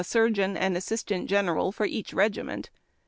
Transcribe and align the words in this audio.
surgeon 0.03 0.57
and 0.57 0.75
assistant 0.75 1.29
surgeon 1.29 1.71
for 1.71 1.85
each 1.85 2.11
regiment. 2.11 2.71